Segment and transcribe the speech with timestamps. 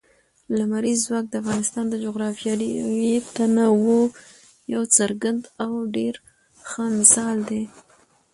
[0.57, 2.71] لمریز ځواک د افغانستان د جغرافیوي
[3.35, 4.03] تنوع
[4.73, 6.13] یو څرګند او ډېر
[6.67, 7.61] ښه مثال دی.